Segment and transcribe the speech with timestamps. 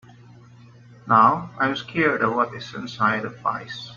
[1.07, 3.89] Now, I’m scared of what is inside of pies.